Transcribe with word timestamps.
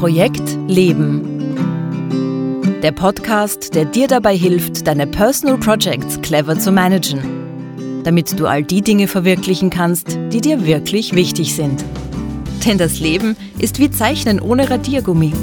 Projekt 0.00 0.56
Leben. 0.66 1.20
Der 2.82 2.90
Podcast, 2.90 3.74
der 3.74 3.84
dir 3.84 4.08
dabei 4.08 4.34
hilft, 4.34 4.86
deine 4.86 5.06
Personal 5.06 5.58
Projects 5.58 6.18
clever 6.22 6.58
zu 6.58 6.72
managen, 6.72 8.02
damit 8.02 8.40
du 8.40 8.46
all 8.46 8.62
die 8.62 8.80
Dinge 8.80 9.08
verwirklichen 9.08 9.68
kannst, 9.68 10.18
die 10.32 10.40
dir 10.40 10.64
wirklich 10.64 11.14
wichtig 11.14 11.54
sind. 11.54 11.84
Denn 12.64 12.78
das 12.78 12.98
Leben 12.98 13.36
ist 13.58 13.78
wie 13.78 13.90
Zeichnen 13.90 14.40
ohne 14.40 14.70
Radiergummi. 14.70 15.34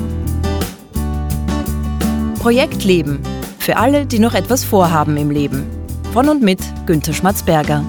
Projekt 2.39 2.83
Leben. 2.83 3.19
Für 3.59 3.77
alle, 3.77 4.07
die 4.07 4.17
noch 4.17 4.33
etwas 4.33 4.63
vorhaben 4.63 5.17
im 5.17 5.29
Leben. 5.29 5.67
Von 6.13 6.29
und 6.29 6.41
mit 6.41 6.61
Günter 6.87 7.13
Schmatzberger. 7.13 7.85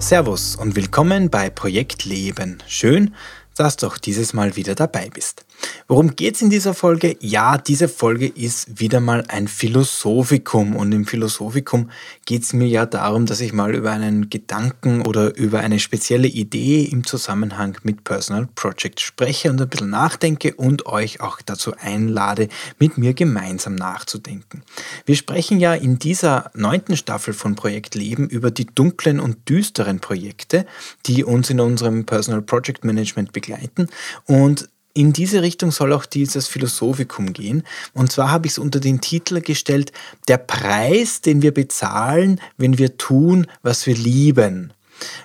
Servus 0.00 0.56
und 0.56 0.76
willkommen 0.76 1.30
bei 1.30 1.50
Projekt 1.50 2.04
Leben. 2.04 2.58
Schön, 2.66 3.14
dass 3.56 3.76
du 3.76 3.86
auch 3.86 3.98
dieses 3.98 4.32
Mal 4.32 4.56
wieder 4.56 4.74
dabei 4.74 5.10
bist. 5.10 5.44
Worum 5.88 6.14
geht 6.14 6.36
es 6.36 6.42
in 6.42 6.50
dieser 6.50 6.72
Folge? 6.72 7.16
Ja, 7.20 7.58
diese 7.58 7.88
Folge 7.88 8.28
ist 8.28 8.78
wieder 8.78 9.00
mal 9.00 9.24
ein 9.28 9.48
Philosophikum 9.48 10.76
und 10.76 10.92
im 10.92 11.04
Philosophikum 11.04 11.90
geht 12.26 12.44
es 12.44 12.52
mir 12.52 12.68
ja 12.68 12.86
darum, 12.86 13.26
dass 13.26 13.40
ich 13.40 13.52
mal 13.52 13.74
über 13.74 13.90
einen 13.90 14.30
Gedanken 14.30 15.02
oder 15.02 15.36
über 15.36 15.60
eine 15.60 15.80
spezielle 15.80 16.28
Idee 16.28 16.84
im 16.84 17.04
Zusammenhang 17.04 17.76
mit 17.82 18.04
Personal 18.04 18.48
Project 18.54 19.00
spreche 19.00 19.50
und 19.50 19.60
ein 19.60 19.68
bisschen 19.68 19.90
nachdenke 19.90 20.54
und 20.54 20.86
euch 20.86 21.20
auch 21.20 21.40
dazu 21.42 21.72
einlade, 21.76 22.48
mit 22.78 22.96
mir 22.96 23.14
gemeinsam 23.14 23.74
nachzudenken. 23.74 24.62
Wir 25.06 25.16
sprechen 25.16 25.58
ja 25.58 25.74
in 25.74 25.98
dieser 25.98 26.50
neunten 26.54 26.96
Staffel 26.96 27.34
von 27.34 27.56
Projekt 27.56 27.94
Leben 27.94 28.28
über 28.28 28.50
die 28.50 28.66
dunklen 28.66 29.18
und 29.18 29.48
düsteren 29.48 30.00
Projekte, 30.00 30.66
die 31.06 31.24
uns 31.24 31.50
in 31.50 31.60
unserem 31.60 32.06
Personal 32.06 32.42
Project 32.42 32.84
Management 32.84 33.32
begleiten 33.32 33.88
und 34.26 34.68
in 34.92 35.12
diese 35.12 35.42
Richtung 35.42 35.70
soll 35.70 35.92
auch 35.92 36.06
dieses 36.06 36.46
Philosophikum 36.48 37.32
gehen. 37.32 37.62
Und 37.94 38.10
zwar 38.10 38.30
habe 38.30 38.46
ich 38.46 38.52
es 38.52 38.58
unter 38.58 38.80
den 38.80 39.00
Titel 39.00 39.40
gestellt, 39.40 39.92
der 40.28 40.38
Preis, 40.38 41.20
den 41.20 41.42
wir 41.42 41.54
bezahlen, 41.54 42.40
wenn 42.56 42.78
wir 42.78 42.96
tun, 42.96 43.46
was 43.62 43.86
wir 43.86 43.94
lieben. 43.94 44.72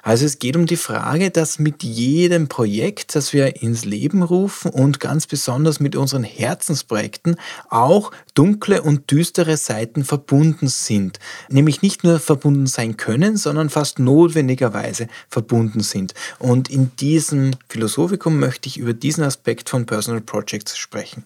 Also 0.04 0.26
es 0.26 0.40
geht 0.40 0.56
um 0.56 0.66
die 0.66 0.76
Frage, 0.76 1.31
dass 1.31 1.59
mit 1.59 1.84
jedem 1.84 2.48
Projekt, 2.48 3.16
das 3.16 3.34
wir 3.34 3.62
ins 3.62 3.86
Leben 3.86 4.23
rufen 4.23 4.72
und 4.72 5.00
ganz 5.00 5.28
besonders 5.28 5.80
mit 5.80 5.95
unseren 5.95 6.23
Herzensprojekten 6.23 7.36
auch 7.70 8.12
dunkle 8.34 8.81
und 8.81 9.12
düstere 9.12 9.58
Seiten 9.58 10.03
verbunden 10.03 10.68
sind. 10.68 11.20
Nämlich 11.50 11.81
nicht 11.81 12.03
nur 12.03 12.20
verbunden 12.20 12.68
sein 12.68 12.98
können, 12.98 13.38
sondern 13.38 13.70
fast 13.70 14.00
notwendigerweise 14.00 15.08
verbunden 15.30 15.81
sind. 15.81 16.14
Und 16.40 16.70
in 16.70 16.96
diesem 16.98 17.52
Philosophikum 17.70 18.40
möchte 18.40 18.70
ich 18.70 18.78
über 18.78 18.94
diesen 18.94 19.23
Aspekt 19.23 19.70
von 19.70 19.86
Personal 19.86 20.22
Projects 20.22 20.78
sprechen. 20.78 21.23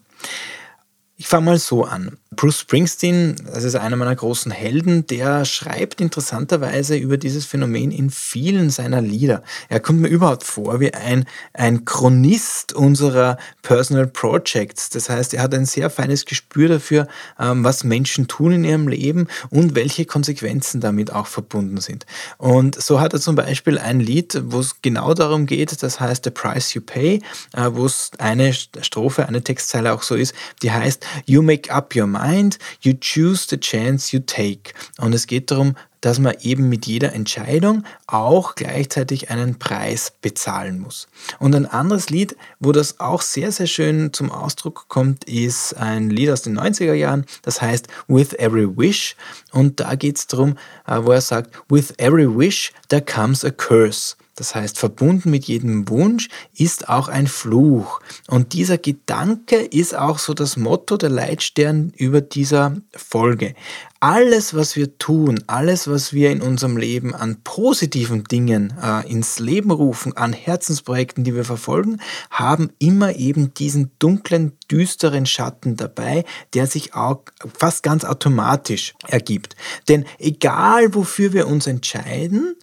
Ich 1.20 1.28
fange 1.28 1.44
mal 1.44 1.58
so 1.58 1.84
an. 1.84 2.16
Bruce 2.34 2.60
Springsteen, 2.60 3.36
das 3.52 3.64
ist 3.64 3.74
einer 3.74 3.96
meiner 3.96 4.16
großen 4.16 4.50
Helden, 4.50 5.06
der 5.06 5.44
schreibt 5.44 6.00
interessanterweise 6.00 6.96
über 6.96 7.18
dieses 7.18 7.44
Phänomen 7.44 7.90
in 7.90 8.08
vielen 8.08 8.70
seiner 8.70 9.02
Lieder. 9.02 9.42
Er 9.68 9.80
kommt 9.80 10.00
mir 10.00 10.08
überhaupt 10.08 10.44
vor 10.44 10.80
wie 10.80 10.94
ein, 10.94 11.26
ein 11.52 11.84
Chronist 11.84 12.72
unserer 12.72 13.36
Personal 13.60 14.06
Projects. 14.06 14.88
Das 14.88 15.10
heißt, 15.10 15.34
er 15.34 15.42
hat 15.42 15.54
ein 15.54 15.66
sehr 15.66 15.90
feines 15.90 16.24
Gespür 16.24 16.68
dafür, 16.68 17.06
ähm, 17.38 17.64
was 17.64 17.84
Menschen 17.84 18.26
tun 18.26 18.52
in 18.52 18.64
ihrem 18.64 18.88
Leben 18.88 19.26
und 19.50 19.74
welche 19.74 20.06
Konsequenzen 20.06 20.80
damit 20.80 21.12
auch 21.12 21.26
verbunden 21.26 21.82
sind. 21.82 22.06
Und 22.38 22.80
so 22.80 23.00
hat 23.00 23.12
er 23.12 23.20
zum 23.20 23.34
Beispiel 23.34 23.76
ein 23.76 24.00
Lied, 24.00 24.40
wo 24.46 24.60
es 24.60 24.80
genau 24.80 25.12
darum 25.12 25.44
geht, 25.44 25.82
das 25.82 26.00
heißt 26.00 26.24
The 26.24 26.30
Price 26.30 26.72
You 26.72 26.80
Pay, 26.80 27.20
äh, 27.52 27.70
wo 27.72 27.84
es 27.84 28.12
eine 28.16 28.54
Strophe, 28.54 29.26
eine 29.26 29.44
Textzeile 29.44 29.92
auch 29.92 30.02
so 30.02 30.14
ist, 30.14 30.32
die 30.62 30.70
heißt 30.70 31.09
You 31.26 31.42
make 31.42 31.72
up 31.72 31.94
your 31.94 32.06
mind, 32.06 32.58
you 32.80 32.94
choose 32.94 33.46
the 33.48 33.58
chance 33.58 34.14
you 34.14 34.22
take. 34.24 34.72
Und 34.98 35.14
es 35.14 35.26
geht 35.26 35.50
darum, 35.50 35.74
dass 36.00 36.18
man 36.18 36.34
eben 36.40 36.68
mit 36.68 36.86
jeder 36.86 37.12
Entscheidung 37.12 37.84
auch 38.06 38.54
gleichzeitig 38.54 39.30
einen 39.30 39.58
Preis 39.58 40.12
bezahlen 40.22 40.80
muss. 40.80 41.08
Und 41.38 41.54
ein 41.54 41.66
anderes 41.66 42.10
Lied, 42.10 42.36
wo 42.58 42.72
das 42.72 43.00
auch 43.00 43.22
sehr, 43.22 43.52
sehr 43.52 43.66
schön 43.66 44.12
zum 44.12 44.30
Ausdruck 44.30 44.86
kommt, 44.88 45.24
ist 45.24 45.74
ein 45.74 46.10
Lied 46.10 46.30
aus 46.30 46.42
den 46.42 46.58
90er 46.58 46.94
Jahren, 46.94 47.26
das 47.42 47.60
heißt 47.60 47.88
With 48.08 48.32
Every 48.34 48.66
Wish. 48.76 49.16
Und 49.52 49.80
da 49.80 49.94
geht 49.94 50.18
es 50.18 50.26
darum, 50.26 50.56
äh, 50.86 50.98
wo 51.02 51.12
er 51.12 51.20
sagt, 51.20 51.50
With 51.68 51.92
every 51.98 52.26
wish 52.26 52.72
there 52.88 53.02
comes 53.02 53.44
a 53.44 53.50
curse. 53.50 54.16
Das 54.40 54.54
heißt, 54.54 54.78
verbunden 54.78 55.30
mit 55.30 55.44
jedem 55.44 55.86
Wunsch 55.90 56.30
ist 56.56 56.88
auch 56.88 57.08
ein 57.08 57.26
Fluch. 57.26 58.00
Und 58.26 58.54
dieser 58.54 58.78
Gedanke 58.78 59.56
ist 59.56 59.94
auch 59.94 60.18
so 60.18 60.32
das 60.32 60.56
Motto, 60.56 60.96
der 60.96 61.10
Leitstern 61.10 61.92
über 61.94 62.22
dieser 62.22 62.76
Folge. 62.96 63.54
Alles, 64.00 64.54
was 64.54 64.76
wir 64.76 64.96
tun, 64.96 65.44
alles, 65.46 65.88
was 65.88 66.14
wir 66.14 66.30
in 66.30 66.40
unserem 66.40 66.78
Leben 66.78 67.14
an 67.14 67.42
positiven 67.44 68.24
Dingen 68.24 68.72
äh, 68.82 69.06
ins 69.12 69.40
Leben 69.40 69.70
rufen, 69.70 70.16
an 70.16 70.32
Herzensprojekten, 70.32 71.22
die 71.22 71.34
wir 71.34 71.44
verfolgen, 71.44 72.00
haben 72.30 72.70
immer 72.78 73.16
eben 73.16 73.52
diesen 73.52 73.90
dunklen, 73.98 74.52
düsteren 74.70 75.26
Schatten 75.26 75.76
dabei, 75.76 76.24
der 76.54 76.66
sich 76.66 76.94
auch 76.94 77.24
fast 77.58 77.82
ganz 77.82 78.06
automatisch 78.06 78.94
ergibt. 79.06 79.54
Denn 79.90 80.06
egal, 80.18 80.94
wofür 80.94 81.34
wir 81.34 81.46
uns 81.46 81.66
entscheiden, 81.66 82.56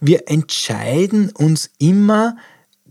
wir 0.00 0.28
entscheiden 0.28 1.30
uns 1.30 1.70
immer 1.78 2.36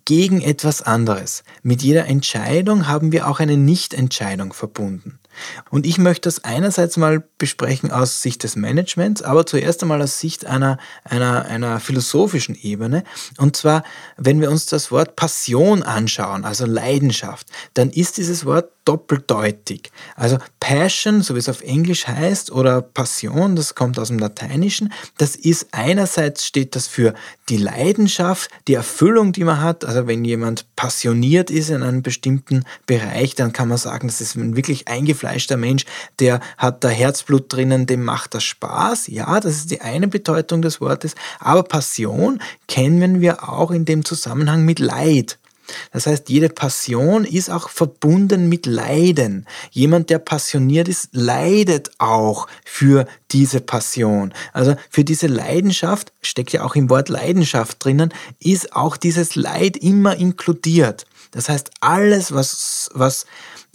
gegen 0.07 0.41
etwas 0.41 0.81
anderes. 0.81 1.43
Mit 1.63 1.81
jeder 1.83 2.05
Entscheidung 2.05 2.87
haben 2.87 3.11
wir 3.11 3.27
auch 3.27 3.41
eine 3.41 3.57
Nichtentscheidung 3.57 4.53
verbunden. 4.53 5.19
Und 5.69 5.85
ich 5.85 5.97
möchte 5.97 6.29
das 6.29 6.45
einerseits 6.45 6.95
mal 6.95 7.23
besprechen 7.37 7.91
aus 7.91 8.21
Sicht 8.21 8.43
des 8.43 8.55
Managements, 8.55 9.21
aber 9.21 9.45
zuerst 9.45 9.81
einmal 9.81 10.01
aus 10.01 10.19
Sicht 10.19 10.45
einer, 10.45 10.77
einer, 11.03 11.45
einer 11.45 11.81
philosophischen 11.81 12.55
Ebene. 12.55 13.03
Und 13.37 13.57
zwar, 13.57 13.83
wenn 14.15 14.39
wir 14.39 14.49
uns 14.49 14.65
das 14.65 14.91
Wort 14.91 15.17
Passion 15.17 15.83
anschauen, 15.83 16.45
also 16.45 16.65
Leidenschaft, 16.65 17.47
dann 17.73 17.89
ist 17.89 18.17
dieses 18.17 18.45
Wort 18.45 18.71
doppeldeutig. 18.87 19.91
Also 20.15 20.37
Passion, 20.59 21.21
so 21.21 21.35
wie 21.35 21.39
es 21.39 21.49
auf 21.49 21.61
Englisch 21.61 22.07
heißt, 22.07 22.51
oder 22.51 22.81
Passion, 22.81 23.55
das 23.55 23.75
kommt 23.75 23.99
aus 23.99 24.07
dem 24.07 24.19
Lateinischen, 24.19 24.93
das 25.17 25.35
ist 25.35 25.67
einerseits 25.71 26.45
steht 26.45 26.75
das 26.75 26.87
für 26.87 27.13
die 27.49 27.57
Leidenschaft, 27.57 28.49
die 28.67 28.75
Erfüllung, 28.75 29.33
die 29.33 29.43
man 29.43 29.61
hat. 29.61 29.83
Also 29.83 30.07
wenn 30.07 30.23
jemand 30.23 30.65
passioniert 30.75 31.49
ist 31.49 31.69
in 31.69 31.83
einem 31.83 32.01
bestimmten 32.01 32.63
Bereich, 32.85 33.35
dann 33.35 33.51
kann 33.51 33.67
man 33.67 33.77
sagen, 33.77 34.07
das 34.07 34.21
ist 34.21 34.35
ein 34.35 34.55
wirklich 34.55 34.87
eingefleischter 34.87 35.57
Mensch, 35.57 35.85
der 36.19 36.39
hat 36.57 36.83
da 36.83 36.89
Herzblut 36.89 37.51
drinnen, 37.51 37.87
dem 37.87 38.03
macht 38.03 38.33
das 38.33 38.43
Spaß. 38.43 39.07
Ja, 39.07 39.39
das 39.39 39.57
ist 39.57 39.71
die 39.71 39.81
eine 39.81 40.07
Bedeutung 40.07 40.61
des 40.61 40.79
Wortes. 40.79 41.15
Aber 41.39 41.63
Passion 41.63 42.41
kennen 42.67 43.19
wir 43.19 43.49
auch 43.49 43.71
in 43.71 43.85
dem 43.85 44.05
Zusammenhang 44.05 44.63
mit 44.63 44.79
Leid. 44.79 45.39
Das 45.91 46.07
heißt, 46.07 46.29
jede 46.29 46.49
Passion 46.49 47.25
ist 47.25 47.49
auch 47.49 47.69
verbunden 47.69 48.49
mit 48.49 48.65
Leiden. 48.65 49.45
Jemand, 49.71 50.09
der 50.09 50.19
passioniert 50.19 50.87
ist, 50.87 51.09
leidet 51.11 51.91
auch 51.97 52.47
für 52.65 53.07
diese 53.31 53.61
Passion. 53.61 54.33
Also 54.53 54.75
für 54.89 55.03
diese 55.03 55.27
Leidenschaft, 55.27 56.13
steckt 56.21 56.53
ja 56.53 56.63
auch 56.63 56.75
im 56.75 56.89
Wort 56.89 57.09
Leidenschaft 57.09 57.83
drinnen, 57.83 58.13
ist 58.39 58.75
auch 58.75 58.97
dieses 58.97 59.35
Leid 59.35 59.77
immer 59.77 60.15
inkludiert. 60.15 61.05
Das 61.31 61.49
heißt, 61.49 61.71
alles, 61.81 62.33
was, 62.33 62.89
was 62.93 63.25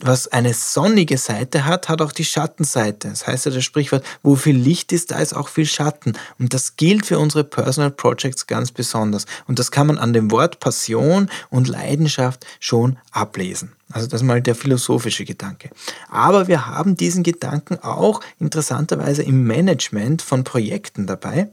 was 0.04 0.28
eine 0.28 0.54
sonnige 0.54 1.18
Seite 1.18 1.64
hat, 1.64 1.88
hat 1.88 2.02
auch 2.02 2.12
die 2.12 2.24
Schattenseite. 2.24 3.08
Das 3.08 3.26
heißt 3.26 3.46
ja 3.46 3.52
das 3.52 3.64
Sprichwort, 3.64 4.04
wo 4.22 4.36
viel 4.36 4.56
Licht 4.56 4.92
ist, 4.92 5.10
da 5.10 5.18
ist 5.18 5.34
auch 5.34 5.48
viel 5.48 5.66
Schatten. 5.66 6.14
Und 6.38 6.54
das 6.54 6.76
gilt 6.76 7.06
für 7.06 7.18
unsere 7.18 7.44
Personal 7.44 7.90
Projects 7.90 8.46
ganz 8.46 8.72
besonders. 8.72 9.27
Und 9.47 9.59
das 9.59 9.71
kann 9.71 9.86
man 9.86 9.98
an 9.98 10.12
dem 10.12 10.30
Wort 10.30 10.60
Passion 10.60 11.30
und 11.50 11.68
Leidenschaft 11.68 12.47
schon 12.60 12.98
ablesen. 13.10 13.72
Also 13.92 14.09
das 14.09 14.22
ist 14.22 14.27
mal 14.27 14.41
der 14.41 14.54
philosophische 14.54 15.24
Gedanke. 15.24 15.71
Aber 16.10 16.48
wir 16.48 16.66
haben 16.66 16.97
diesen 16.97 17.22
Gedanken 17.22 17.78
auch 17.82 18.21
interessanterweise 18.38 19.22
im 19.22 19.44
Management 19.44 20.22
von 20.22 20.44
Projekten 20.44 21.06
dabei. 21.06 21.48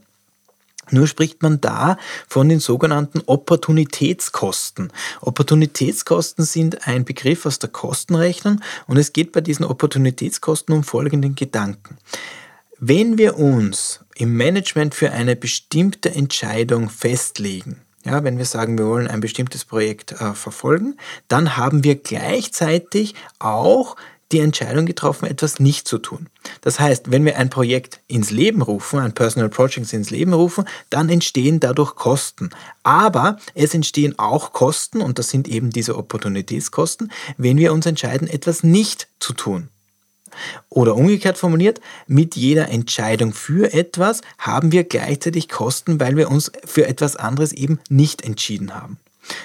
Nur 0.90 1.06
spricht 1.06 1.42
man 1.42 1.60
da 1.60 1.96
von 2.28 2.48
den 2.48 2.60
sogenannten 2.60 3.22
Opportunitätskosten. 3.26 4.92
Opportunitätskosten 5.20 6.44
sind 6.44 6.86
ein 6.86 7.04
Begriff 7.04 7.46
aus 7.46 7.58
der 7.58 7.70
Kostenrechnung 7.70 8.60
und 8.86 8.96
es 8.96 9.12
geht 9.12 9.32
bei 9.32 9.40
diesen 9.40 9.64
Opportunitätskosten 9.64 10.74
um 10.74 10.84
folgenden 10.84 11.34
Gedanken. 11.34 11.98
Wenn 12.78 13.18
wir 13.18 13.38
uns 13.38 14.00
im 14.14 14.36
Management 14.36 14.94
für 14.94 15.12
eine 15.12 15.36
bestimmte 15.36 16.14
Entscheidung 16.14 16.88
festlegen, 16.88 17.82
ja, 18.04 18.24
wenn 18.24 18.38
wir 18.38 18.46
sagen, 18.46 18.78
wir 18.78 18.86
wollen 18.86 19.06
ein 19.06 19.20
bestimmtes 19.20 19.66
Projekt 19.66 20.12
äh, 20.12 20.32
verfolgen, 20.32 20.96
dann 21.28 21.58
haben 21.58 21.84
wir 21.84 21.96
gleichzeitig 21.96 23.14
auch 23.38 23.96
die 24.32 24.40
Entscheidung 24.40 24.86
getroffen, 24.86 25.26
etwas 25.26 25.60
nicht 25.60 25.88
zu 25.88 25.98
tun. 25.98 26.28
Das 26.60 26.78
heißt, 26.78 27.10
wenn 27.10 27.24
wir 27.24 27.36
ein 27.36 27.50
Projekt 27.50 28.00
ins 28.06 28.30
Leben 28.30 28.62
rufen, 28.62 28.98
ein 28.98 29.12
Personal 29.12 29.48
Project 29.48 29.92
ins 29.92 30.10
Leben 30.10 30.32
rufen, 30.32 30.64
dann 30.88 31.08
entstehen 31.08 31.60
dadurch 31.60 31.94
Kosten. 31.96 32.50
Aber 32.82 33.38
es 33.54 33.74
entstehen 33.74 34.18
auch 34.18 34.52
Kosten, 34.52 35.00
und 35.00 35.18
das 35.18 35.30
sind 35.30 35.48
eben 35.48 35.70
diese 35.70 35.96
Opportunitätskosten, 35.96 37.10
wenn 37.36 37.58
wir 37.58 37.72
uns 37.72 37.86
entscheiden, 37.86 38.28
etwas 38.28 38.62
nicht 38.62 39.08
zu 39.18 39.32
tun. 39.32 39.68
Oder 40.68 40.94
umgekehrt 40.94 41.38
formuliert, 41.38 41.80
mit 42.06 42.36
jeder 42.36 42.68
Entscheidung 42.68 43.32
für 43.32 43.72
etwas 43.72 44.20
haben 44.38 44.70
wir 44.70 44.84
gleichzeitig 44.84 45.48
Kosten, 45.48 45.98
weil 45.98 46.16
wir 46.16 46.30
uns 46.30 46.52
für 46.64 46.86
etwas 46.86 47.16
anderes 47.16 47.52
eben 47.52 47.80
nicht 47.88 48.22
entschieden 48.22 48.74
haben. 48.74 48.98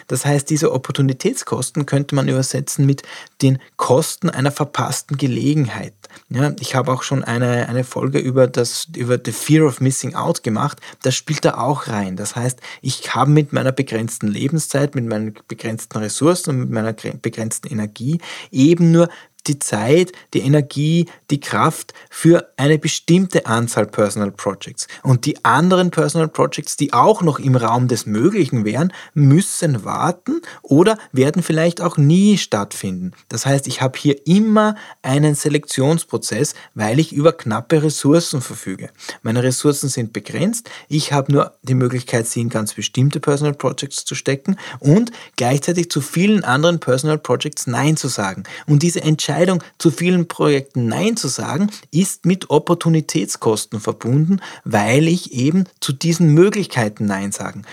Das 0.08 0.26
heißt, 0.26 0.50
diese 0.50 0.72
Opportunitätskosten 0.72 1.86
könnte 1.86 2.16
man 2.16 2.28
übersetzen 2.28 2.86
mit 2.86 3.04
den 3.42 3.60
Kosten 3.78 4.30
einer 4.30 4.52
verpassten 4.52 5.18
Gelegenheit. 5.18 5.94
Ja, 6.30 6.54
ich 6.60 6.76
habe 6.76 6.92
auch 6.92 7.04
schon 7.04 7.24
eine, 7.24 7.68
eine 7.68 7.84
Folge 7.84 8.20
über, 8.20 8.48
das, 8.48 8.88
über 8.96 9.20
The 9.24 9.32
Fear 9.32 9.68
of 9.68 9.82
Missing 9.82 10.16
Out 10.16 10.44
gemacht. 10.44 10.80
Das 11.02 11.16
spielt 11.16 11.46
da 11.46 11.58
auch 11.58 11.88
rein. 11.88 12.16
Das 12.16 12.36
heißt, 12.36 12.60
ich 12.82 13.14
habe 13.14 13.32
mit 13.32 13.54
meiner 13.54 13.72
begrenzten 13.72 14.28
Lebenszeit, 14.28 14.96
mit 14.96 15.06
meinen 15.06 15.36
begrenzten 15.48 15.98
Ressourcen 15.98 16.52
und 16.52 16.60
mit 16.60 16.70
meiner 16.72 16.94
begrenzten 16.94 17.68
Energie 17.68 18.20
eben 18.52 18.92
nur 18.92 19.10
die 19.48 19.60
Zeit, 19.60 20.12
die 20.34 20.40
Energie, 20.42 21.08
die 21.30 21.40
Kraft 21.40 21.94
für 22.10 22.48
eine 22.58 22.78
bestimmte 22.78 23.46
Anzahl 23.46 23.86
Personal 23.86 24.32
Projects. 24.32 24.88
Und 25.04 25.26
die 25.26 25.44
anderen 25.46 25.92
Personal 25.92 26.28
Projects, 26.28 26.78
die 26.78 26.94
auch 26.94 27.22
noch 27.22 27.40
im 27.40 27.56
Raum 27.56 27.88
des 27.88 28.06
Möglichen 28.06 28.66
wären, 28.66 28.92
müssen 29.14 29.86
warten 29.86 30.42
oder 30.62 30.98
werden 31.12 31.44
vielleicht 31.44 31.82
auch 31.82 31.98
nie 31.98 32.38
stattfinden. 32.38 33.12
Das 33.30 33.46
heißt, 33.46 33.68
ich 33.68 33.82
habe 33.82 33.98
hier 33.98 34.26
immer 34.28 34.76
einen 35.02 35.36
Selektionsprozess, 35.36 36.56
weil 36.74 37.00
ich 37.00 37.14
über 37.14 37.34
knappe 37.34 37.84
Ressourcen 37.84 38.42
verfüge. 38.42 38.90
Meine 39.22 39.44
Ressourcen 39.44 39.90
sind 39.90 40.14
begrenzt. 40.14 40.70
Ich 40.88 41.12
habe 41.12 41.32
nur 41.32 41.54
die 41.62 41.76
Möglichkeit, 41.76 42.28
sie 42.28 42.42
in 42.42 42.50
ganz 42.50 42.74
bestimmte 42.74 43.20
Personal 43.20 43.54
Projects 43.54 44.06
zu 44.06 44.16
stecken 44.16 44.58
und 44.80 45.12
gleichzeitig 45.36 45.90
zu 45.90 46.02
vielen 46.02 46.44
anderen 46.44 46.80
Personal 46.80 47.18
Projects 47.18 47.68
Nein 47.68 47.98
zu 47.98 48.08
sagen. 48.08 48.44
Und 48.68 48.84
diese 48.84 49.02
Entscheidung 49.02 49.35
Entscheidung, 49.36 49.62
zu 49.78 49.92
vielen 49.92 50.30
Projekten 50.30 50.88
Nein 50.88 51.18
zu 51.18 51.28
sagen, 51.28 51.70
ist 51.92 52.26
mit 52.26 52.50
Opportunitätskosten 52.50 53.82
verbunden, 53.82 54.40
weil 54.64 55.10
ich 55.10 55.34
eben 55.34 55.66
zu 55.82 55.92
diesen 55.92 56.34
Möglichkeiten 56.34 57.06
Nein 57.06 57.34
sagen. 57.34 57.64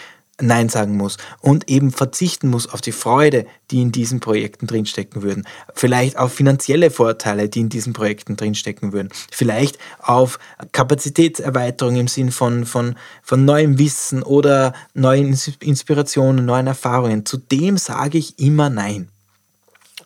Nein 0.41 0.69
sagen 0.69 0.97
muss 0.97 1.19
und 1.41 1.69
eben 1.69 1.93
verzichten 1.93 2.49
muss 2.49 2.67
auf 2.67 2.81
die 2.81 2.91
Freude, 2.91 3.47
die 3.71 3.81
in 3.81 3.93
diesen 3.93 4.19
Projekten 4.19 4.67
drinstecken 4.67 5.23
würden. 5.23 5.47
Vielleicht 5.73 6.19
auf 6.19 6.33
finanzielle 6.33 6.91
Vorteile, 6.91 7.49
die 7.49 7.61
in 7.61 7.69
diesen 7.69 7.93
Projekten 7.93 8.37
drinstecken 8.37 8.93
würden. 8.93 9.11
Vielleicht 9.31 9.79
auf 10.01 10.41
Kapazitätserweiterung 10.73 11.95
im 11.95 12.09
Sinn 12.09 12.33
von, 12.33 12.67
von, 12.67 12.97
von 13.23 13.45
neuem 13.45 13.79
Wissen 13.79 14.25
oder 14.25 14.73
neuen 14.95 15.39
Inspirationen, 15.61 16.45
neuen 16.45 16.67
Erfahrungen. 16.67 17.25
Zudem 17.25 17.79
sage 17.79 18.19
ich 18.19 18.41
immer 18.41 18.69
Nein. 18.69 19.12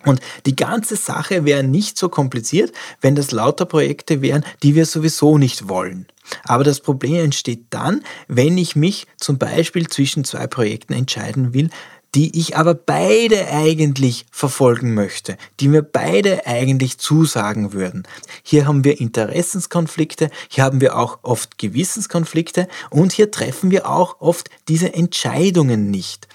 Und 0.06 0.20
die 0.46 0.56
ganze 0.56 0.96
Sache 0.96 1.44
wäre 1.44 1.64
nicht 1.64 1.98
so 1.98 2.08
kompliziert, 2.08 2.72
wenn 3.00 3.16
das 3.16 3.32
lauter 3.32 3.66
Projekte 3.66 4.22
wären, 4.22 4.44
die 4.62 4.76
wir 4.76 4.86
sowieso 4.86 5.36
nicht 5.36 5.68
wollen. 5.68 6.06
Aber 6.44 6.64
das 6.64 6.80
Problem 6.80 7.16
entsteht 7.16 7.66
dann, 7.70 8.04
wenn 8.28 8.56
ich 8.56 8.76
mich 8.76 9.06
zum 9.16 9.38
Beispiel 9.38 9.88
zwischen 9.88 10.24
zwei 10.24 10.46
Projekten 10.46 10.92
entscheiden 10.92 11.54
will, 11.54 11.70
die 12.14 12.38
ich 12.38 12.56
aber 12.56 12.74
beide 12.74 13.48
eigentlich 13.48 14.26
verfolgen 14.30 14.94
möchte, 14.94 15.36
die 15.60 15.68
mir 15.68 15.82
beide 15.82 16.46
eigentlich 16.46 16.98
zusagen 16.98 17.72
würden. 17.72 18.06
Hier 18.42 18.66
haben 18.66 18.84
wir 18.84 19.00
Interessenskonflikte, 19.00 20.30
hier 20.48 20.64
haben 20.64 20.80
wir 20.80 20.96
auch 20.96 21.18
oft 21.22 21.58
Gewissenskonflikte 21.58 22.68
und 22.90 23.12
hier 23.12 23.30
treffen 23.32 23.70
wir 23.70 23.90
auch 23.90 24.20
oft 24.20 24.50
diese 24.68 24.94
Entscheidungen 24.94 25.90
nicht 25.90 26.28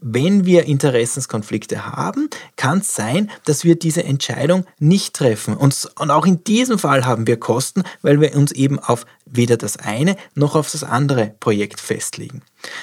wenn 0.00 0.44
wir 0.44 0.64
Interessenskonflikte 0.64 1.86
haben, 1.86 2.30
kann 2.56 2.78
es 2.78 2.94
sein, 2.94 3.30
dass 3.44 3.64
wir 3.64 3.76
diese 3.76 4.04
Entscheidung 4.04 4.64
nicht 4.78 5.14
treffen. 5.14 5.56
Und, 5.56 5.90
auch 5.96 6.26
in 6.26 6.44
diesem 6.44 6.78
Fall 6.78 7.04
haben 7.04 7.26
wir 7.26 7.38
Kosten, 7.38 7.82
weil 8.02 8.20
wir 8.20 8.34
uns 8.36 8.52
eben 8.52 8.78
auf 8.78 9.04
weder 9.26 9.56
das 9.56 9.76
eine 9.76 10.16
noch 10.34 10.54
auf 10.54 10.70
das 10.70 10.84
andere 10.84 11.34
Projekt 11.40 11.80
festlegen. 11.80 12.42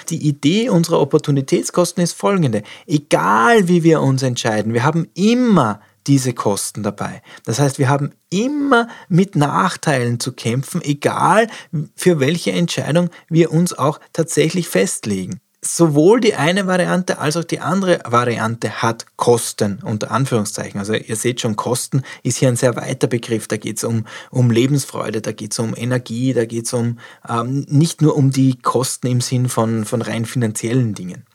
Die 0.09 0.27
Idee 0.27 0.69
unserer 0.69 0.99
Opportunitätskosten 0.99 2.03
ist 2.03 2.13
folgende. 2.13 2.63
Egal 2.85 3.67
wie 3.67 3.83
wir 3.83 4.01
uns 4.01 4.21
entscheiden, 4.21 4.73
wir 4.73 4.83
haben 4.83 5.07
immer 5.15 5.81
diese 6.07 6.33
Kosten 6.33 6.83
dabei. 6.83 7.23
Das 7.45 7.59
heißt, 7.59 7.79
wir 7.79 7.89
haben 7.89 8.11
immer 8.29 8.87
mit 9.09 9.35
Nachteilen 9.35 10.19
zu 10.19 10.33
kämpfen, 10.33 10.81
egal 10.83 11.47
für 11.95 12.19
welche 12.19 12.51
Entscheidung 12.51 13.09
wir 13.27 13.51
uns 13.51 13.73
auch 13.73 13.99
tatsächlich 14.13 14.67
festlegen 14.67 15.39
sowohl 15.65 16.19
die 16.21 16.35
eine 16.35 16.67
Variante 16.67 17.17
als 17.17 17.37
auch 17.37 17.43
die 17.43 17.59
andere 17.59 17.99
Variante 18.05 18.81
hat 18.81 19.05
Kosten, 19.17 19.79
unter 19.83 20.11
Anführungszeichen. 20.11 20.79
Also 20.79 20.93
ihr 20.93 21.15
seht 21.15 21.41
schon, 21.41 21.55
Kosten 21.55 22.03
ist 22.23 22.37
hier 22.37 22.49
ein 22.49 22.55
sehr 22.55 22.75
weiter 22.75 23.07
Begriff. 23.07 23.47
Da 23.47 23.57
geht 23.57 23.77
es 23.77 23.83
um, 23.83 24.05
um 24.29 24.51
Lebensfreude, 24.51 25.21
da 25.21 25.31
geht 25.31 25.53
es 25.53 25.59
um 25.59 25.75
Energie, 25.75 26.33
da 26.33 26.45
geht 26.45 26.65
es 26.65 26.73
um 26.73 26.99
ähm, 27.27 27.65
nicht 27.69 28.01
nur 28.01 28.15
um 28.15 28.31
die 28.31 28.57
Kosten 28.61 29.07
im 29.07 29.21
Sinn 29.21 29.49
von, 29.49 29.85
von 29.85 30.01
rein 30.01 30.25
finanziellen 30.25 30.93
Dingen. 30.93 31.25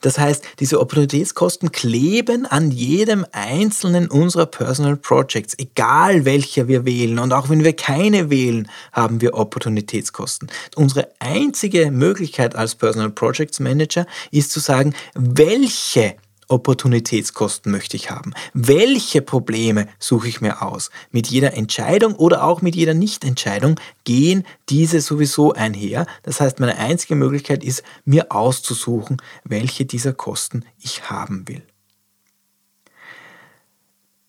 Das 0.00 0.18
heißt, 0.18 0.44
diese 0.60 0.80
Opportunitätskosten 0.80 1.72
kleben 1.72 2.46
an 2.46 2.70
jedem 2.70 3.26
einzelnen 3.32 4.08
unserer 4.08 4.46
Personal 4.46 4.96
Projects, 4.96 5.54
egal 5.58 6.24
welche 6.24 6.68
wir 6.68 6.84
wählen. 6.84 7.18
Und 7.18 7.32
auch 7.32 7.48
wenn 7.48 7.64
wir 7.64 7.74
keine 7.74 8.30
wählen, 8.30 8.68
haben 8.92 9.20
wir 9.20 9.34
Opportunitätskosten. 9.34 10.50
Unsere 10.74 11.08
einzige 11.18 11.90
Möglichkeit 11.90 12.56
als 12.56 12.74
Personal 12.74 13.10
Projects 13.10 13.60
Manager 13.60 14.06
ist 14.30 14.50
zu 14.52 14.60
sagen, 14.60 14.94
welche 15.14 16.16
Opportunitätskosten 16.48 17.72
möchte 17.72 17.96
ich 17.96 18.10
haben? 18.10 18.32
Welche 18.54 19.22
Probleme 19.22 19.88
suche 19.98 20.28
ich 20.28 20.40
mir 20.40 20.62
aus? 20.62 20.90
Mit 21.10 21.26
jeder 21.26 21.54
Entscheidung 21.54 22.14
oder 22.14 22.44
auch 22.44 22.62
mit 22.62 22.76
jeder 22.76 22.94
Nichtentscheidung 22.94 23.80
gehen 24.04 24.44
diese 24.68 25.00
sowieso 25.00 25.52
einher. 25.52 26.06
Das 26.22 26.40
heißt, 26.40 26.60
meine 26.60 26.78
einzige 26.78 27.16
Möglichkeit 27.16 27.64
ist, 27.64 27.82
mir 28.04 28.32
auszusuchen, 28.32 29.16
welche 29.44 29.84
dieser 29.84 30.12
Kosten 30.12 30.64
ich 30.78 31.10
haben 31.10 31.48
will. 31.48 31.62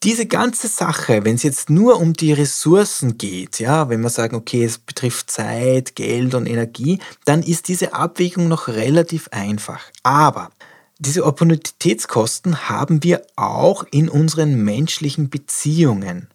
Diese 0.03 0.27
ganze 0.27 0.67
Sache, 0.67 1.25
wenn 1.25 1.35
es 1.35 1.43
jetzt 1.43 1.71
nur 1.71 1.99
um 1.99 2.13
die 2.13 2.31
Ressourcen 2.31 3.17
geht, 3.17 3.59
ja, 3.59 3.89
wenn 3.89 4.01
wir 4.01 4.09
sagen, 4.11 4.35
okay, 4.35 4.63
es 4.63 4.77
betrifft 4.77 5.31
Zeit, 5.31 5.95
Geld 5.95 6.35
und 6.35 6.45
Energie, 6.45 6.99
dann 7.25 7.41
ist 7.41 7.67
diese 7.67 7.93
Abwägung 7.93 8.47
noch 8.47 8.67
relativ 8.67 9.27
einfach. 9.31 9.81
Aber 10.03 10.51
diese 10.99 11.25
Opportunitätskosten 11.25 12.69
haben 12.69 13.03
wir 13.03 13.25
auch 13.35 13.85
in 13.91 14.09
unseren 14.09 14.63
menschlichen 14.63 15.29
Beziehungen. 15.29 16.27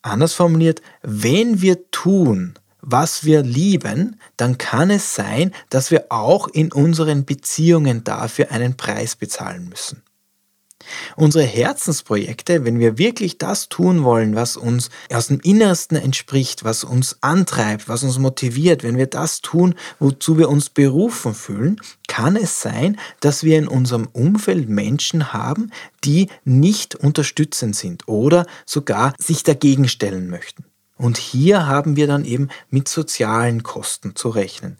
Anders 0.00 0.34
formuliert, 0.34 0.82
wenn 1.02 1.60
wir 1.60 1.90
tun, 1.90 2.54
was 2.80 3.24
wir 3.24 3.42
lieben, 3.42 4.18
dann 4.36 4.58
kann 4.58 4.90
es 4.90 5.14
sein, 5.14 5.52
dass 5.70 5.90
wir 5.90 6.06
auch 6.10 6.48
in 6.48 6.72
unseren 6.72 7.24
Beziehungen 7.24 8.02
dafür 8.02 8.50
einen 8.50 8.76
Preis 8.76 9.14
bezahlen 9.14 9.68
müssen. 9.68 10.02
Unsere 11.16 11.44
Herzensprojekte, 11.44 12.64
wenn 12.64 12.78
wir 12.78 12.98
wirklich 12.98 13.38
das 13.38 13.68
tun 13.68 14.04
wollen, 14.04 14.34
was 14.34 14.56
uns 14.56 14.90
aus 15.12 15.28
dem 15.28 15.40
Innersten 15.40 15.96
entspricht, 15.96 16.64
was 16.64 16.84
uns 16.84 17.18
antreibt, 17.20 17.88
was 17.88 18.02
uns 18.02 18.18
motiviert, 18.18 18.82
wenn 18.82 18.96
wir 18.96 19.06
das 19.06 19.40
tun, 19.40 19.74
wozu 19.98 20.38
wir 20.38 20.48
uns 20.48 20.70
berufen 20.70 21.34
fühlen, 21.34 21.80
kann 22.08 22.36
es 22.36 22.60
sein, 22.60 22.98
dass 23.20 23.42
wir 23.42 23.58
in 23.58 23.68
unserem 23.68 24.08
Umfeld 24.12 24.68
Menschen 24.68 25.32
haben, 25.32 25.70
die 26.04 26.28
nicht 26.44 26.94
unterstützend 26.94 27.76
sind 27.76 28.08
oder 28.08 28.46
sogar 28.66 29.14
sich 29.18 29.42
dagegen 29.42 29.88
stellen 29.88 30.28
möchten. 30.28 30.64
Und 30.96 31.18
hier 31.18 31.66
haben 31.66 31.96
wir 31.96 32.06
dann 32.06 32.24
eben 32.24 32.48
mit 32.70 32.86
sozialen 32.86 33.62
Kosten 33.62 34.14
zu 34.14 34.28
rechnen. 34.28 34.78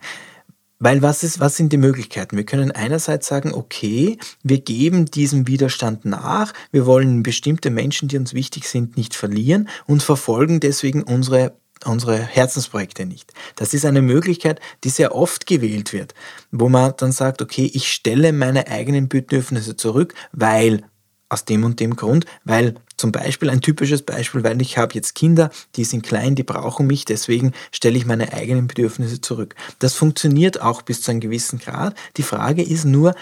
Weil 0.85 1.01
was, 1.01 1.23
ist, 1.23 1.39
was 1.39 1.57
sind 1.57 1.73
die 1.73 1.77
Möglichkeiten? 1.77 2.37
Wir 2.37 2.45
können 2.45 2.73
einerseits 2.73 3.29
sagen, 3.29 3.55
okay, 3.55 4.19
wir 4.43 4.59
geben 4.59 5.05
diesem 5.05 5.47
Widerstand 5.47 6.05
nach, 6.05 6.53
wir 6.73 6.87
wollen 6.87 7.23
bestimmte 7.23 7.71
Menschen, 7.71 8.09
die 8.09 8.19
uns 8.19 8.35
wichtig 8.35 8.67
sind, 8.67 8.97
nicht 8.97 9.15
verlieren 9.15 9.69
und 9.87 10.03
verfolgen 10.03 10.59
deswegen 10.59 11.05
unsere 11.05 11.53
unsere 11.85 12.17
Herzensprojekte 12.17 13.07
nicht. 13.07 13.33
Das 13.57 13.75
ist 13.75 13.85
eine 13.85 14.03
Möglichkeit, 14.03 14.61
die 14.85 14.89
sehr 14.89 15.17
oft 15.17 15.47
gewählt 15.47 15.93
wird, 15.93 16.15
wo 16.53 16.69
man 16.69 16.95
dann 16.97 17.11
sagt, 17.11 17.43
okay, 17.43 17.69
ich 17.75 17.93
stelle 17.93 18.33
meine 18.33 18.69
eigenen 18.69 19.09
Bedürfnisse 19.09 19.77
zurück, 19.77 20.15
weil 20.31 20.85
aus 21.29 21.45
dem 21.45 21.65
und 21.65 21.81
dem 21.81 21.97
Grund, 21.97 22.27
weil 22.45 22.75
Zum 23.03 23.11
Beispiel 23.11 23.51
ein 23.51 23.61
typisches 23.61 24.03
Beispiel, 24.03 24.45
weil 24.45 24.63
ich 24.63 24.79
habe 24.79 24.95
jetzt 24.95 25.17
Kinder, 25.17 25.51
die 25.75 25.83
sind 25.83 26.05
klein, 26.05 26.37
die 26.37 26.45
brauchen 26.45 26.87
mich, 26.87 27.05
deswegen 27.05 27.51
stelle 27.73 27.97
ich 27.99 28.07
meine 28.07 28.33
eigenen 28.33 28.69
Bedürfnisse 28.69 29.21
zurück. 29.21 29.57
Das 29.81 29.95
funktioniert 29.95 30.63
auch 30.63 30.83
bis 30.83 31.03
zu 31.03 31.11
einem 31.11 31.19
gewissen 31.19 31.59
Grad. 31.59 31.97
Die 32.17 32.23
Frage 32.23 32.63
ist 32.63 32.85
nur, 32.85 33.17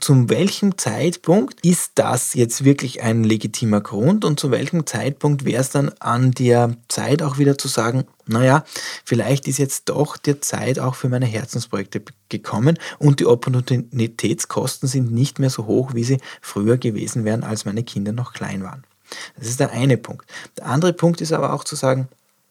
zu 0.00 0.30
welchem 0.30 0.78
Zeitpunkt 0.78 1.62
ist 1.62 1.92
das 1.96 2.32
jetzt 2.32 2.64
wirklich 2.64 3.02
ein 3.02 3.22
legitimer 3.22 3.82
Grund 3.82 4.24
und 4.24 4.40
zu 4.40 4.50
welchem 4.50 4.86
Zeitpunkt 4.86 5.44
wäre 5.44 5.60
es 5.60 5.68
dann 5.68 5.90
an 6.00 6.30
der 6.30 6.78
Zeit 6.88 7.20
auch 7.20 7.36
wieder 7.36 7.58
zu 7.58 7.68
sagen, 7.68 8.04
naja, 8.24 8.64
vielleicht 9.04 9.46
ist 9.46 9.58
jetzt 9.58 9.90
doch 9.90 10.16
die 10.16 10.40
Zeit 10.40 10.78
auch 10.78 10.94
für 10.94 11.10
meine 11.10 11.26
Herzensprojekte 11.26 12.00
gekommen 12.30 12.78
und 12.98 13.20
die 13.20 13.26
Opportunitätskosten 13.26 14.88
sind 14.88 15.12
nicht 15.12 15.38
mehr 15.38 15.50
so 15.50 15.66
hoch, 15.66 15.92
wie 15.92 16.04
sie 16.04 16.16
früher 16.40 16.78
gewesen 16.78 17.26
wären, 17.26 17.44
als 17.44 17.66
meine 17.66 17.82
Kinder 17.82 18.12
noch 18.12 18.32
klein 18.32 18.62
waren. 18.62 18.84
Das 19.36 19.48
ist 19.48 19.60
der 19.60 19.72
eine 19.72 19.96
Punkt. 19.96 20.26
Der 20.56 20.66
andere 20.66 20.92
Punkt 20.92 21.20
ist 21.20 21.32
aber 21.32 21.52
auch 21.52 21.64
zu 21.64 21.76
sagen, 21.76 22.08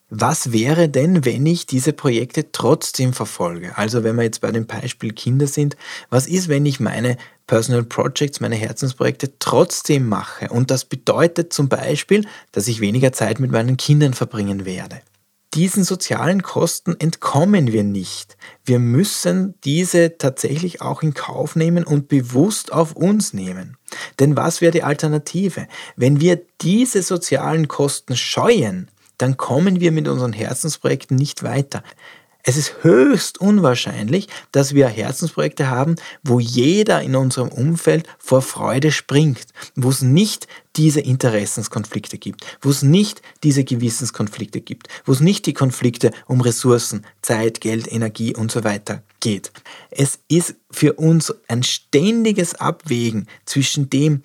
was 0.10 0.54
wäre 0.54 0.88
denn, 0.88 1.26
wenn 1.26 1.46
ich 1.46 1.66
diese 1.66 1.92
Projekte 1.92 2.52
trotzdem 2.54 3.12
verfolge? 3.12 3.78
Also 3.78 4.04
wenn 4.04 4.16
wir 4.16 4.24
jetzt 4.24 4.40
bei 4.40 4.52
dem 4.52 4.66
Beispiel 4.66 5.12
Kinder 5.12 5.48
sind, 5.48 5.76
was 6.10 6.28
ist, 6.28 6.48
wenn 6.48 6.66
ich 6.66 6.80
meine 6.80 7.18
Personal 7.46 7.84
Projects, 7.84 8.40
meine 8.40 8.56
Herzensprojekte 8.56 9.38
trotzdem 9.40 10.08
mache? 10.08 10.48
Und 10.48 10.72
das 10.72 10.86
bedeutet 10.86 11.52
zum 11.52 11.68
Beispiel, 11.68 12.26
dass 12.54 12.70
ich 12.70 12.80
weniger 12.80 13.12
Zeit 13.12 13.42
mit 13.42 13.52
meinen 13.52 13.76
Kindern 13.76 14.14
verbringen 14.14 14.64
werde 14.64 15.02
diesen 15.58 15.84
sozialen 15.84 16.44
Kosten 16.44 16.96
entkommen 17.00 17.74
wir 17.74 17.84
nicht. 17.84 18.38
Wir 18.64 18.78
müssen 18.78 19.56
diese 19.64 20.20
tatsächlich 20.20 20.82
auch 20.84 21.02
in 21.02 21.16
Kauf 21.16 21.56
nehmen 21.56 21.84
und 21.84 22.10
bewusst 22.10 22.72
auf 22.72 22.96
uns 22.96 23.34
nehmen. 23.34 23.76
Denn 24.20 24.38
was 24.38 24.62
wäre 24.62 24.72
die 24.72 24.84
Alternative? 24.84 25.68
Wenn 25.96 26.22
wir 26.22 26.40
diese 26.62 27.02
sozialen 27.02 27.68
Kosten 27.68 28.16
scheuen, 28.16 28.92
dann 29.18 29.36
kommen 29.36 29.80
wir 29.80 29.92
mit 29.92 30.08
unseren 30.08 30.32
Herzensprojekten 30.32 31.18
nicht 31.18 31.42
weiter. 31.42 31.82
Es 32.44 32.56
ist 32.56 32.76
höchst 32.84 33.42
unwahrscheinlich, 33.42 34.28
dass 34.52 34.76
wir 34.76 34.88
Herzensprojekte 34.88 35.72
haben, 35.72 35.96
wo 36.24 36.40
jeder 36.40 37.02
in 37.02 37.16
unserem 37.16 37.50
Umfeld 37.50 38.08
vor 38.20 38.44
Freude 38.44 38.92
springt, 38.92 39.48
wo 39.76 39.90
es 39.90 40.04
nicht 40.04 40.48
diese 40.78 41.02
Interessenskonflikte 41.02 42.18
gibt, 42.18 42.46
wo 42.62 42.70
es 42.70 42.84
nicht 42.84 43.22
diese 43.44 43.64
Gewissenskonflikte 43.64 44.62
gibt, 44.62 44.88
wo 45.06 45.12
es 45.12 45.20
nicht 45.20 45.46
die 45.46 45.54
Konflikte 45.54 46.12
um 46.28 46.42
Ressourcen, 46.42 47.06
Zeit, 47.22 47.62
Geld, 47.62 47.92
Energie 47.92 48.36
und 48.36 48.52
so 48.52 48.64
weiter 48.64 49.04
geht. 49.20 49.52
Es 49.90 50.20
ist 50.28 50.56
für 50.70 50.94
uns 50.94 51.34
ein 51.48 51.64
ständiges 51.64 52.56
Abwägen 52.56 53.28
zwischen 53.46 53.90
dem, 53.90 54.22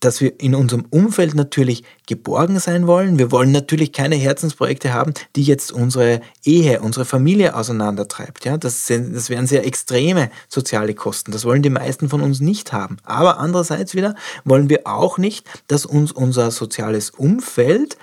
dass 0.00 0.20
wir 0.20 0.38
in 0.40 0.54
unserem 0.54 0.84
Umfeld 0.90 1.34
natürlich 1.34 1.82
geborgen 2.06 2.60
sein 2.60 2.86
wollen. 2.86 3.18
Wir 3.18 3.32
wollen 3.32 3.52
natürlich 3.52 3.92
keine 3.92 4.16
Herzensprojekte 4.16 4.92
haben, 4.92 5.14
die 5.34 5.42
jetzt 5.42 5.72
unsere 5.72 6.20
Ehe, 6.44 6.80
unsere 6.80 7.04
Familie 7.04 7.56
auseinandertreibt. 7.56 8.44
Ja, 8.44 8.56
das, 8.56 8.86
sind, 8.86 9.14
das 9.14 9.30
wären 9.30 9.46
sehr 9.46 9.66
extreme 9.66 10.30
soziale 10.48 10.94
Kosten. 10.94 11.32
Das 11.32 11.44
wollen 11.44 11.62
die 11.62 11.70
meisten 11.70 12.08
von 12.08 12.20
uns 12.20 12.40
nicht 12.40 12.72
haben. 12.72 12.98
Aber 13.04 13.38
andererseits 13.38 13.94
wieder 13.94 14.14
wollen 14.44 14.68
wir 14.68 14.86
auch 14.86 15.18
nicht, 15.18 15.46
dass 15.68 15.86
uns 15.94 16.12
unser 16.12 16.50
soziales 16.50 17.10
Umfeld 17.10 17.96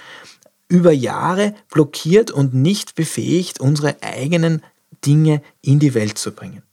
über 0.68 0.92
Jahre 0.92 1.54
blockiert 1.70 2.32
und 2.32 2.54
nicht 2.54 2.96
befähigt, 2.96 3.60
unsere 3.60 4.02
eigenen 4.02 4.64
Dinge 5.06 5.42
in 5.62 5.80
die 5.80 5.94
Welt 5.94 6.18
zu 6.18 6.32
bringen. 6.32 6.64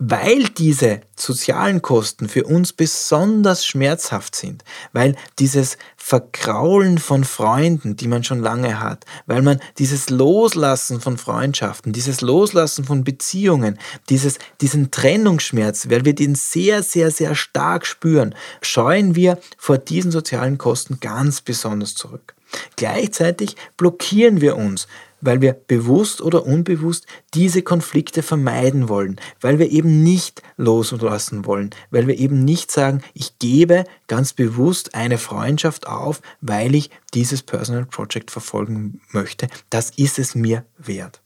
Weil 0.00 0.44
diese 0.44 1.00
sozialen 1.16 1.82
Kosten 1.82 2.28
für 2.28 2.44
uns 2.44 2.72
besonders 2.72 3.66
schmerzhaft 3.66 4.36
sind, 4.36 4.62
weil 4.92 5.16
dieses 5.40 5.76
Verkraulen 5.96 6.98
von 6.98 7.24
Freunden, 7.24 7.96
die 7.96 8.06
man 8.06 8.22
schon 8.22 8.38
lange 8.38 8.80
hat, 8.80 9.04
weil 9.26 9.42
man 9.42 9.60
dieses 9.78 10.08
Loslassen 10.08 11.00
von 11.00 11.18
Freundschaften, 11.18 11.92
dieses 11.92 12.20
Loslassen 12.20 12.84
von 12.84 13.02
Beziehungen, 13.02 13.78
dieses, 14.08 14.38
diesen 14.60 14.92
Trennungsschmerz, 14.92 15.90
weil 15.90 16.04
wir 16.04 16.14
den 16.14 16.36
sehr, 16.36 16.84
sehr, 16.84 17.10
sehr 17.10 17.34
stark 17.34 17.84
spüren, 17.84 18.36
scheuen 18.62 19.16
wir 19.16 19.38
vor 19.56 19.78
diesen 19.78 20.12
sozialen 20.12 20.58
Kosten 20.58 21.00
ganz 21.00 21.40
besonders 21.40 21.94
zurück. 21.94 22.34
Gleichzeitig 22.76 23.56
blockieren 23.76 24.40
wir 24.40 24.56
uns 24.56 24.86
weil 25.20 25.40
wir 25.40 25.52
bewusst 25.52 26.20
oder 26.20 26.46
unbewusst 26.46 27.06
diese 27.34 27.62
Konflikte 27.62 28.22
vermeiden 28.22 28.88
wollen, 28.88 29.20
weil 29.40 29.58
wir 29.58 29.70
eben 29.70 30.02
nicht 30.02 30.42
loslassen 30.56 31.46
wollen, 31.46 31.70
weil 31.90 32.06
wir 32.06 32.18
eben 32.18 32.44
nicht 32.44 32.70
sagen, 32.70 33.02
ich 33.14 33.38
gebe 33.38 33.84
ganz 34.06 34.32
bewusst 34.32 34.94
eine 34.94 35.18
Freundschaft 35.18 35.86
auf, 35.86 36.20
weil 36.40 36.74
ich 36.74 36.90
dieses 37.14 37.42
Personal 37.42 37.86
Project 37.86 38.30
verfolgen 38.30 39.00
möchte. 39.12 39.48
Das 39.70 39.90
ist 39.90 40.18
es 40.18 40.34
mir 40.34 40.64
wert. 40.76 41.20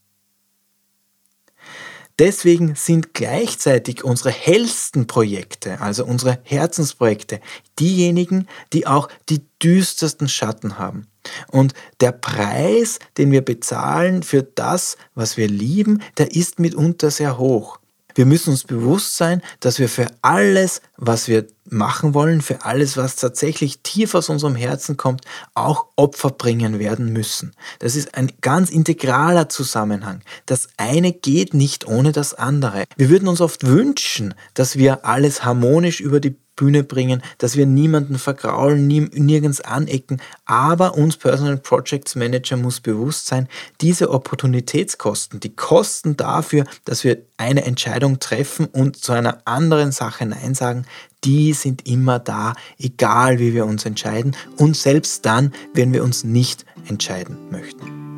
Deswegen 2.19 2.75
sind 2.75 3.15
gleichzeitig 3.15 4.03
unsere 4.03 4.29
hellsten 4.29 5.07
Projekte, 5.07 5.81
also 5.81 6.05
unsere 6.05 6.39
Herzensprojekte, 6.43 7.39
diejenigen, 7.79 8.47
die 8.71 8.85
auch 8.85 9.09
die 9.29 9.41
düstersten 9.61 10.29
Schatten 10.29 10.77
haben. 10.77 11.07
Und 11.51 11.73
der 12.01 12.11
Preis, 12.11 12.99
den 13.17 13.31
wir 13.31 13.43
bezahlen 13.43 14.23
für 14.23 14.43
das, 14.43 14.97
was 15.15 15.37
wir 15.37 15.47
lieben, 15.47 16.01
der 16.17 16.35
ist 16.35 16.59
mitunter 16.59 17.11
sehr 17.11 17.37
hoch. 17.37 17.79
Wir 18.15 18.25
müssen 18.25 18.51
uns 18.51 18.63
bewusst 18.63 19.17
sein, 19.17 19.41
dass 19.59 19.79
wir 19.79 19.89
für 19.89 20.07
alles, 20.21 20.81
was 20.97 21.27
wir 21.27 21.47
machen 21.65 22.13
wollen, 22.13 22.41
für 22.41 22.63
alles, 22.65 22.97
was 22.97 23.15
tatsächlich 23.15 23.79
tief 23.79 24.13
aus 24.13 24.29
unserem 24.29 24.55
Herzen 24.55 24.97
kommt, 24.97 25.21
auch 25.55 25.87
Opfer 25.95 26.29
bringen 26.29 26.77
werden 26.77 27.11
müssen. 27.11 27.53
Das 27.79 27.95
ist 27.95 28.15
ein 28.15 28.31
ganz 28.41 28.69
integraler 28.69 29.49
Zusammenhang. 29.49 30.21
Das 30.45 30.67
eine 30.77 31.11
geht 31.11 31.53
nicht 31.53 31.87
ohne 31.87 32.11
das 32.11 32.33
andere. 32.33 32.83
Wir 32.97 33.09
würden 33.09 33.27
uns 33.27 33.41
oft 33.41 33.65
wünschen, 33.65 34.35
dass 34.53 34.77
wir 34.77 35.05
alles 35.05 35.43
harmonisch 35.43 35.99
über 35.99 36.19
die 36.19 36.35
Bühne 36.55 36.83
bringen, 36.83 37.21
dass 37.37 37.55
wir 37.55 37.65
niemanden 37.65 38.19
vergraulen, 38.19 38.87
nie, 38.87 39.01
nirgends 39.13 39.61
anecken. 39.61 40.21
Aber 40.45 40.95
uns 40.95 41.17
Personal 41.17 41.57
Projects 41.57 42.15
Manager 42.15 42.57
muss 42.57 42.79
bewusst 42.79 43.27
sein, 43.27 43.47
diese 43.81 44.09
Opportunitätskosten, 44.09 45.39
die 45.39 45.55
Kosten 45.55 46.15
dafür, 46.17 46.65
dass 46.85 47.03
wir 47.03 47.17
eine 47.37 47.65
Entscheidung 47.65 48.19
treffen 48.19 48.65
und 48.65 48.97
zu 48.97 49.13
einer 49.13 49.39
anderen 49.45 49.91
Sache 49.91 50.25
Nein 50.25 50.53
sagen, 50.53 50.85
die 51.23 51.53
sind 51.53 51.87
immer 51.87 52.19
da, 52.19 52.53
egal 52.77 53.39
wie 53.39 53.53
wir 53.53 53.65
uns 53.65 53.85
entscheiden 53.85 54.35
und 54.57 54.75
selbst 54.75 55.25
dann, 55.25 55.53
wenn 55.73 55.93
wir 55.93 56.03
uns 56.03 56.23
nicht 56.23 56.65
entscheiden 56.87 57.37
möchten. 57.49 58.12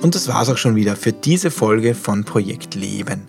Und 0.00 0.14
das 0.14 0.28
war's 0.28 0.48
auch 0.48 0.56
schon 0.56 0.76
wieder 0.76 0.94
für 0.94 1.12
diese 1.12 1.50
Folge 1.50 1.92
von 1.94 2.22
Projekt 2.24 2.76
Leben. 2.76 3.26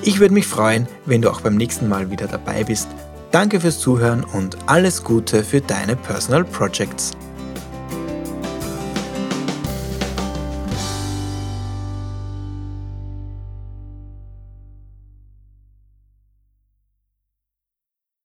Ich 0.02 0.18
würde 0.18 0.34
mich 0.34 0.46
freuen, 0.46 0.88
wenn 1.06 1.22
du 1.22 1.30
auch 1.30 1.40
beim 1.40 1.56
nächsten 1.56 1.88
Mal 1.88 2.10
wieder 2.10 2.26
dabei 2.26 2.64
bist. 2.64 2.88
Danke 3.30 3.60
fürs 3.60 3.78
Zuhören 3.78 4.24
und 4.24 4.56
alles 4.66 5.04
Gute 5.04 5.44
für 5.44 5.60
deine 5.60 5.96
Personal 5.96 6.44
Projects. 6.44 7.12